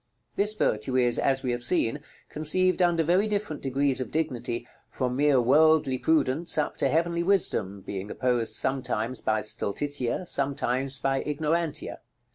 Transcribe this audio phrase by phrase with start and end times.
[0.35, 5.15] This virtue is, as we have seen, conceived under very different degrees of dignity, from
[5.15, 11.99] mere worldly prudence up to heavenly wisdom, being opposed sometimes by Stultitia, sometimes by Ignorantia.